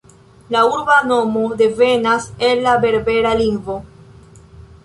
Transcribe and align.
La 0.53 0.61
urba 0.77 0.95
nomo 1.09 1.43
devenas 1.59 2.27
el 2.49 2.65
la 2.69 2.75
berbera 2.87 3.37
lingvo. 3.47 3.81